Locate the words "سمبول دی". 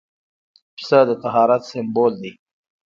1.71-2.31